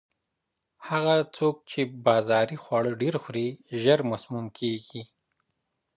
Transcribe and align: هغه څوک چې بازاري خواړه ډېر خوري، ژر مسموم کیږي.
هغه 0.89 1.15
څوک 1.37 1.55
چې 1.69 1.79
بازاري 2.05 2.57
خواړه 2.63 2.91
ډېر 3.01 3.15
خوري، 3.23 3.47
ژر 3.81 3.99
مسموم 4.11 4.45
کیږي. 4.59 5.01